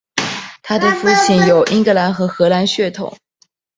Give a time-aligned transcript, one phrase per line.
[0.63, 3.15] 她的父亲有英格兰和荷兰血统。